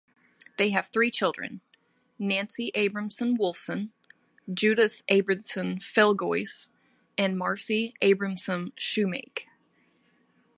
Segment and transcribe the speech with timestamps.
[0.57, 1.61] They have three children:
[2.17, 3.91] Nancy Abramson Wolfson,
[4.51, 6.69] Judith Abramson Felgoise
[7.19, 9.45] and Marcy Abramson Shoemake.